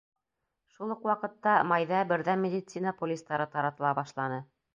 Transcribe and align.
Шул 0.77 0.93
уҡ 0.95 1.03
ваҡытта 1.09 1.53
майҙа 1.73 1.99
берҙәм 2.13 2.41
медицина 2.47 2.95
полистары 3.03 3.49
таратыла 3.53 3.95
башланы. 4.03 4.43